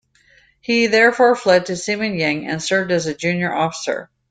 [0.61, 4.09] He therefore fled to Sima Ying and served as a junior officer.